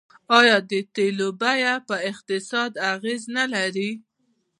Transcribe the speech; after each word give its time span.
آیا 0.39 0.57
د 0.71 0.73
تیلو 0.95 1.27
بیه 1.41 1.73
په 1.87 1.95
اقتصاد 2.09 2.71
اغیز 2.93 3.21
نلري؟ 3.35 3.91